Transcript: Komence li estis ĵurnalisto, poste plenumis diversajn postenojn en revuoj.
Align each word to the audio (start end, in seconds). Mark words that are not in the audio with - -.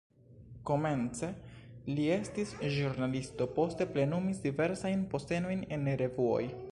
Komence 0.69 1.27
li 1.97 2.07
estis 2.15 2.55
ĵurnalisto, 2.77 3.49
poste 3.59 3.87
plenumis 3.93 4.43
diversajn 4.49 5.07
postenojn 5.15 5.65
en 5.77 5.89
revuoj. 6.05 6.45